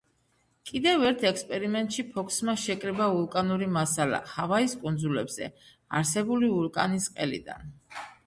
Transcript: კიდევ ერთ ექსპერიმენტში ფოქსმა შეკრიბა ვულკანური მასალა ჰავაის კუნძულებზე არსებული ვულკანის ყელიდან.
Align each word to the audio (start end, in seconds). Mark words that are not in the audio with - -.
კიდევ 0.67 1.03
ერთ 1.09 1.25
ექსპერიმენტში 1.31 2.05
ფოქსმა 2.13 2.55
შეკრიბა 2.61 3.09
ვულკანური 3.17 3.67
მასალა 3.75 4.21
ჰავაის 4.33 4.75
კუნძულებზე 4.85 5.51
არსებული 5.99 6.51
ვულკანის 6.57 7.09
ყელიდან. 7.19 7.71